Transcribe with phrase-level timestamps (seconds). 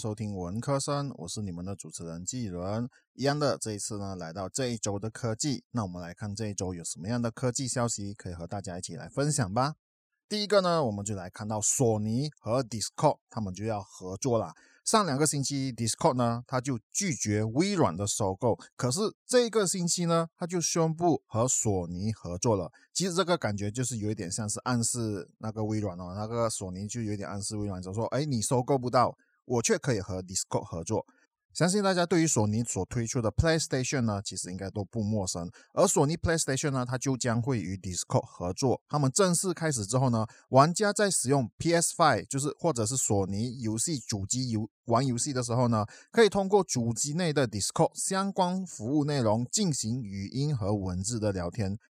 [0.00, 2.88] 收听文科生，我是你们的主持人季伦。
[3.12, 9.74] 一样的，这一次呢，来到这一周的科技，那我们来看这一周有什么样的科技消息可以和大家一起来分享吧。
[10.26, 14.54] 第一个呢，我们就来看到索尼和 Discord 他们就要合作了。
[14.86, 22.72] 上两个星期，Discord 呢，他就拒绝微软的收购，可是这个星期呢，他就宣布和索尼合作了。
[22.94, 29.16] 其实这个感觉就是有一点像是暗示那个微软哦，那个索尼就有点暗示微软，就说：“哎，你收购不到，
[29.50, 31.06] 我却可以和 Discord 合作。”
[31.52, 35.50] 相信大家对于索尼所推出的 PlayStation 呢，其实应该都不陌生。
[35.74, 38.80] 而索尼 PlayStation 呢，它就将会与 Discord 合作。
[38.88, 51.80] 他们正式开始之后呢，玩家在使用 PS5，就是或者是索尼游戏主机游玩游戏的时候呢，可以通过主机内的 Discord 相关服务内容进行语音和文字的聊天。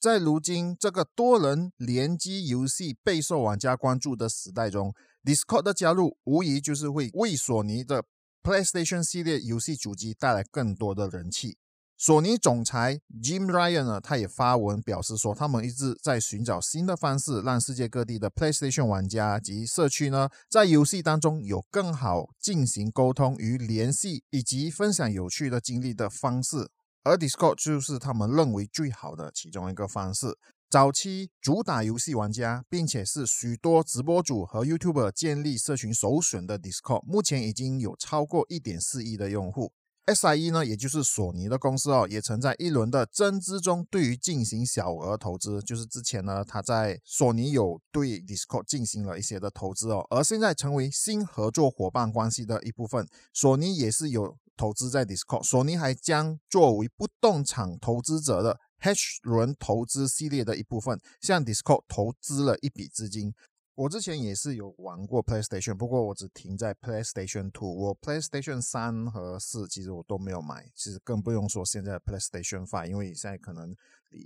[0.00, 4.94] 在如今这个多人联机游戏备受玩家关注的时代中
[5.28, 8.04] ，Discord 的加入无疑就是会为索尼的
[8.42, 11.58] PlayStation 系列游戏主机带来更多的人气。
[11.98, 26.70] 索尼总裁 Jim Ryan 呢，他也发文表示说，他们一直在寻找新的方式，让世界各地的 PlayStation 玩家及社区呢，在游戏当中有更好进行沟通与联系，以及分享有趣的经历的方式。
[27.02, 30.38] 而 Discord 就是他们认为最好的其中一个方式。
[30.70, 39.72] 早期主打游戏玩家，并且是许多直播主和 YouTuber 建立社群首选的 Discord，目前已经有超过一点四亿的用户。
[40.04, 58.60] SIE 呢，也就是索尼的公司哦，也曾在一轮的增资中对于进行小额投资，就是之前呢，他在索尼有对 Discord 进行了一些的投资哦，而现在成为新合作伙伴关系的一部分，索尼也是有投资在 Discord，索尼还将作为不动产投资者的。
[58.80, 63.34] H 轮投资系列的一部分，向 Discord 投资了一笔资金。
[63.74, 67.72] 我之前也是有玩过 PlayStation，不过我只停在 PlayStation Two。
[67.72, 73.72] 我 PlayStation 三和四其实我都没有买，其实更不用说现在 PlayStation Five，因为现在可能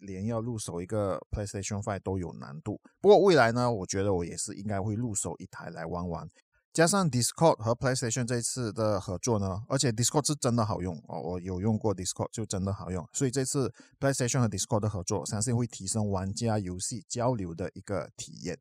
[0.00, 2.80] 连要入手一个 PlayStation Five 都有难度。
[3.00, 6.28] 不过未来呢，我觉得我也是应该会入手一台来玩玩。
[6.76, 18.58] 加上 Discord 和 PlayStation 这一次的合作呢，而且 Discord 是真的好用哦，我有用过 Discord 就真的好用，所以这次 PlayStation 和 Discord 的合作，相信会提升玩家游戏交流的一个体验。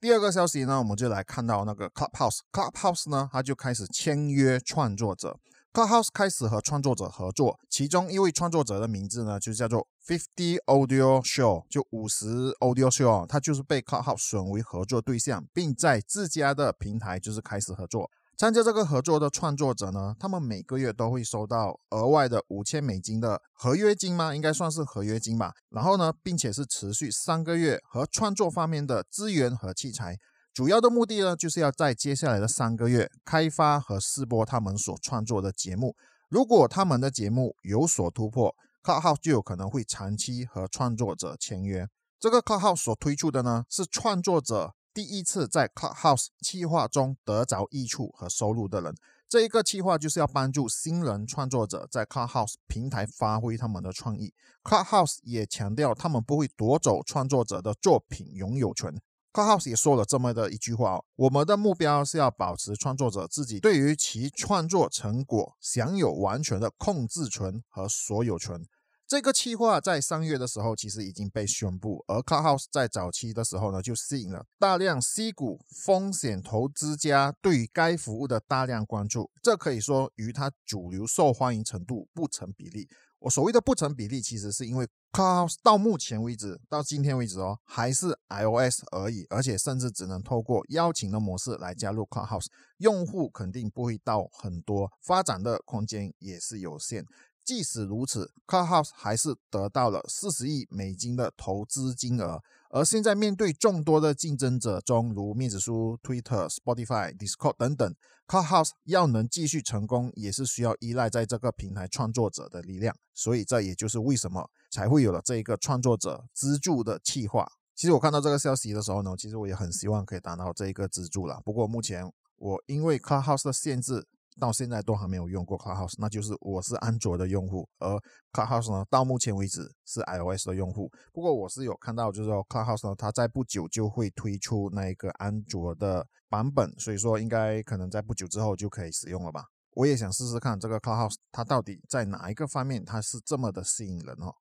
[0.00, 5.38] 第二个消息呢，我们就来看到那个 Clubhouse，Clubhouse 呢，它就开始签约创作者。
[5.74, 18.10] Clubhouse 开始和创作者合作，其中一位创作者的名字呢，就叫做 Fifty Audio Show，就五十 Audio Show，它就是被 Clubhouse 选为合作对象，并在自家的平台就是开始合作。
[18.36, 24.34] 参加这个合作的创作者呢，他们每个月都会收到额外的五千美金的合约金吗？
[24.34, 25.52] 应该算是合约金吧。
[25.68, 30.16] 然后呢，并且是持续三个月和创作方面的资源和器材。
[30.52, 35.94] 主要的目的呢，就是要在接下来的三个月开发和试播他们所创作的节目。
[36.28, 41.88] 如果他们的节目有所突破，Clubhouse 就有可能会长期和创作者签约。
[42.18, 48.94] 这个 Clubhouse 所推出的呢，是创作者第一次在 Clubhouse 计划中得着益处和收入的人。
[49.28, 54.34] 这一个计划就是要帮助新人创作者在 Clubhouse 平台发挥他们的创意。
[54.64, 59.00] Clubhouse 也强调，他们不会夺走创作者的作品拥有权。
[59.32, 68.60] Clubhouse 也说了这么的一句话哦：，我们的目标是要保持创作者自己对于其创作成果享有完全的控制权和所有权。
[69.06, 82.88] 这个计划在三月的时候其实已经被宣布，而 Clubhouse 在早期的时候呢，就吸引了大量 C 股风险投资家对于该服务的大量关注，这可以说与它主流受欢迎程度不成比例。
[83.20, 92.46] 我所谓的不成比例，其实是因为 Clubhouse 到目前为止，到今天为止哦，还是 iOS 而已，而且甚至只能透过邀请的模式来加入 Clubhouse，
[92.78, 97.04] 用户肯定不会到很多，发展的空间也是有限。
[97.44, 102.40] 即使如此，Clubhouse 还是得到了四十亿美金的投资金额。
[102.70, 107.94] 而现在面对众多的竞争者中，如面子书、Twitter、Spotify、Discord 等等
[108.28, 112.94] ，Clubhouse 要能继续成功，也是需要依赖在这个平台创作者的力量。
[113.12, 117.50] 所以这也就是为什么才会有了这一个创作者资助的计划。
[117.74, 121.40] 其实我看到这个消息的时候呢，其实我也很希望可以达到这一个资助了。
[121.44, 124.06] 不过目前我因为 Clubhouse 的限制。
[124.40, 127.96] 到现在都还没有用过 Clubhouse，那就是我是安卓的用户，而
[128.32, 130.90] Clubhouse 呢，到目前为止是 iOS 的用户。
[131.12, 139.44] 不过我是有看到，就是说 Clubhouse 呢，它在不久就会推出那一个安卓的版本，所以说应该可能在不久之后就可以使用了吧。
[139.74, 144.34] 我也想试试看这个 Clubhouse，它到底在哪一个方面它是这么的吸引人哦。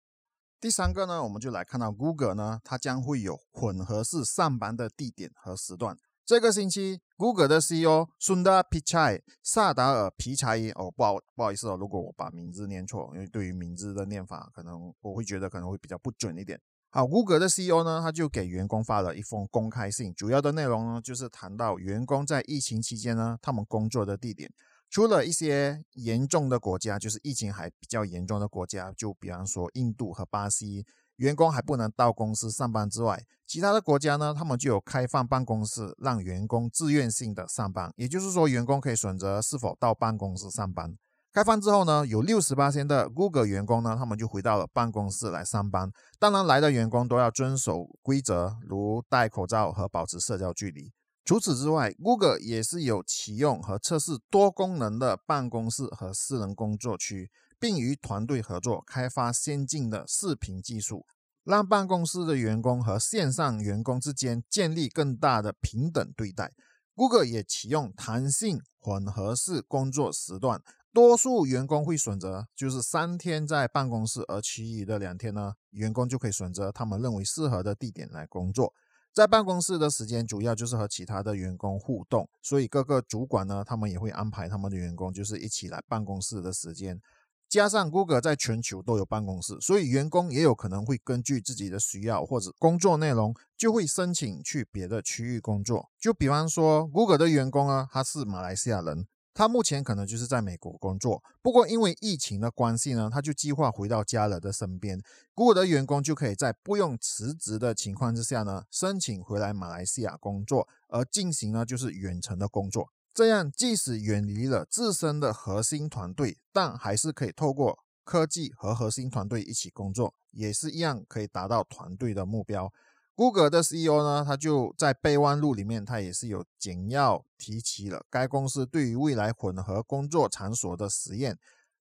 [0.60, 5.96] 第三个呢，我们就来看到 Google 呢，它将会有混合式上班的地点和时段。
[6.26, 16.60] 这个星期，Google 的 CEO Sundar Pichai 萨达尔皮柴哦，不好不好意思哦，如果我把名字念错，因为对于名字的念法，可能我会觉得可能会比较不准一点。
[16.90, 24.52] 好，Google 的 CEO 呢，他就给员工发了一封公开信，主要的内容呢，就是谈到员工在疫情期间呢，他们工作的地点，
[24.90, 30.84] 除了一些严重的国家，就是疫情还比较严重的国家，就比方说印度和巴西。
[31.16, 37.92] 员工还不能到公司上班之外，其他的国家呢，他们就有开放办公室，让员工自愿性的上班。
[37.96, 40.96] 也就是说，员工可以选择是否到办公室上班。
[41.32, 45.90] 开放之后呢，有六十八千的 Google 员工呢，他们就回到了办公室来上班。
[46.18, 50.92] 当然，来的员工都要遵守规则，如戴口罩和保持社交距离。
[51.24, 57.30] 除此之外，Google 也是有启用和测试多功能的办公室和私人工作区。
[57.58, 61.06] 并与团队合作开发先进的视频技术，
[61.44, 66.52] 让办公室的员工和线上员工之间建立更大的平等对待。
[66.94, 70.62] Google 也启用弹性混合式工作时段，
[70.92, 78.72] 多数员工会选择就是三天在办公室，而其余的两天呢，员工就可以选择他们认为适合的地点来工作。
[79.12, 87.00] 在办公室的时间主要就是和其他的员工互动，所以各个主管呢，他们也会安排他们的员工就是一起来办公室的时间。
[87.48, 95.90] 加上 Google 在全球都有办公室，所以员工也有可能会根据自己的需要或者工作内容，就会申请去别的区域工作。
[95.98, 105.00] 就比方说，Google 的员工啊，他是马来西亚人，他目前可能就是在美国工作，不过因为疫情的关系呢，他就计划回到家人的身边。
[105.34, 112.88] Google 的员工就可以在不用辞职的情况之下呢，申请回来马来西亚工作，而进行呢就是远程的工作。
[113.16, 122.70] 这样，即使远离了自身的核心团队，但还是可以透过科技和核心团队一起工作，也是一样可以达到团队的目标。
[123.14, 131.38] Google 的 CEO 呢，他就在备忘录里面，他也是有简要提起了该公司对于未来混合工作场所的实验。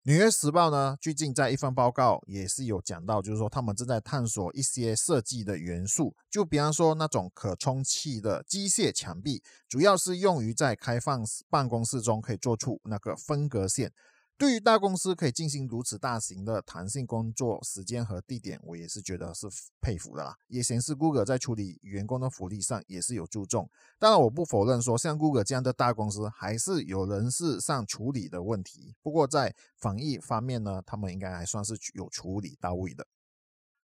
[0.07, 13.92] 纽约时报呢，最近在一份报告也是有讲到，就是说他们正在探索一些设计的元素，就比方说那种可充气的机械墙壁，主要是用于在开放办公室中可以做出那个分隔线。
[14.37, 19.47] 对于大公司可以进行如此大型的弹性工作时间和地点，我也是觉得是
[19.79, 20.35] 佩服的啦。
[20.47, 23.69] 也显示 Google 在处理员工的福利上也是有注重。
[23.97, 28.93] 当然，我不否认说像 Google 这样的大公司还是有人事上处理的问题。
[29.01, 33.07] 不过在防疫方面呢，他们应该还算是有处理到位的。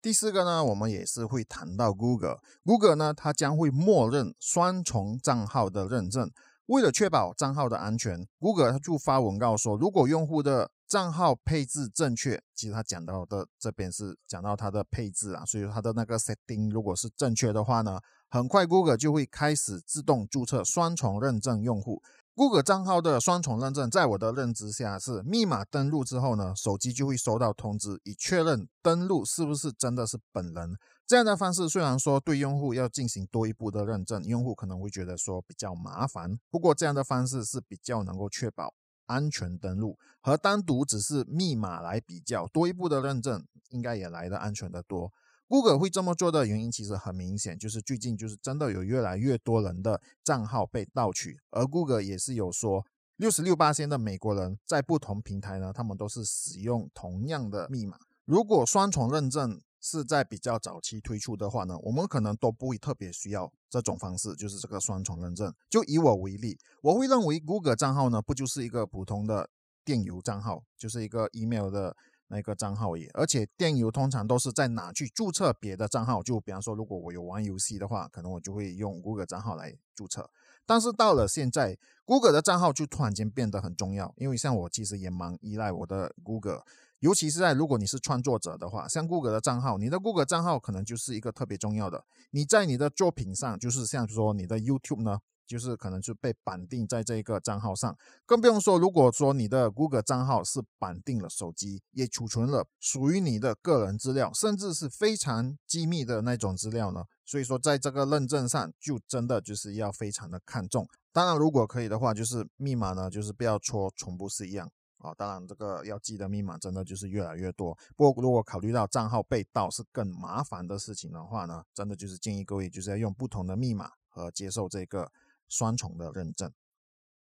[0.01, 2.41] 第四个呢，我们也是会谈到 Google。
[2.65, 6.29] Google 呢，它将会默认双重账号的认证。
[6.67, 17.99] 为了确保账号的安全，Google 就发文告说，如果用户的账号配置正确，其实他讲到的这边是讲到它的配置啊，所以它的那个 setting 如果是正确的话呢，
[18.29, 22.01] 很快 Google 就会开始自动注册双重认证用户。
[22.35, 30.75] Google 账号的双重认证，在我的认知下是密码登录之后呢，手机就会收到通知，以确认登录是不是真的是本人。
[31.05, 36.39] 这样的方式虽然说对用户要进行多一步的认证，用户可能会觉得说比较麻烦。
[36.49, 38.73] 不过这样的方式是比较能够确保
[39.05, 45.11] 安全登录，和单独只是密码来比较，多一步的认证应该也来的安全的多。
[45.53, 52.83] Google 会这么做的原因其实很明显，就是最近就是真的有越来越多人的账号被盗取，而 Google 也是有说，
[53.17, 57.99] 六十六八千的美国人在不同平台呢，他们都是使用同样的密码。
[58.25, 65.53] 如果双重认证是在比较早期推出的话呢，我们可能都不会特别需要这种方式，就是这个双重认证。
[65.69, 69.47] 就以我为例，我会认为 Google 账号呢，不就是一个普通的
[69.85, 71.95] 电邮账号，就是一个 email 的。
[72.27, 76.23] 那个账号也，而且电邮通常都是在哪去注册别的账号？
[76.23, 80.29] 就比方说，如果我有玩游戏的话，可能我就会用 Google 账号来注册。
[80.65, 86.63] 但是到了现在，Google 的账号就突然间变得很重要，因为像我其实也蛮依赖我的 Google，
[86.99, 92.05] 尤其是在如果你是创作者的话，像 Google 的账号，你的 Google 账号可能就是一个特别重要的。
[92.31, 95.19] 你在你的作品上，就是像说你的 YouTube 呢。
[95.45, 97.95] 就是可能就被绑定在这个账号上，
[98.25, 107.03] 更不用说，如果说你的 Google 账号是绑定了手机，也储存了属于你的个人资料，甚至是非常机密的那种资料呢。
[107.25, 110.87] 所以说，在这个认证上，就真的就是要非常的看重。
[111.11, 115.13] 当然，如果可以的话，就是密码呢，就是不要戳重复是一样啊。
[115.15, 117.77] 当然，这个要记得密码真的就是越来越多。
[117.95, 125.11] 不过，如果考虑到账号被盗是更麻烦的事情的话呢，真的就是建议各位就是要用不同的密码和接受这个。
[125.53, 126.51] 双重的认证。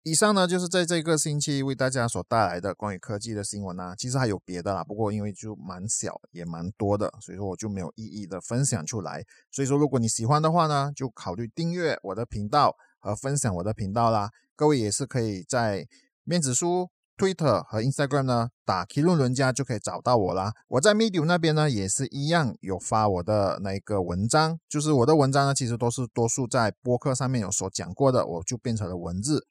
[0.04, 3.94] 以上呢，就是在这个星期为大家所带来的关于科技的新闻啊。
[3.94, 9.24] 其实还有别的啦，不过因为就蛮小也蛮多的，所以说我就没有一一的分享出来。
[9.52, 14.30] 所以说，如果你喜欢的话呢，就考虑订阅我的频道，和分享我的频道啦。
[14.56, 15.86] 各位也是可以在
[16.24, 16.90] 面子书。
[17.18, 20.54] Twitter 和 Instagram 呢，打 k 论伦家就可以找到我啦。
[20.68, 29.48] 我在 Medium 那边呢，也是一样有发我的那个文章，就是我的文章呢，其实都是多数在播客上面有所讲过的，我就变成了文字。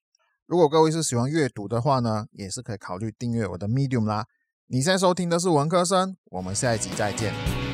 [0.47, 4.27] 如果各位是喜欢阅读的话呢，也是可以考虑订阅我的 Medium 啦。
[4.69, 7.66] 你现在收听的是文科生，我们下一集再见。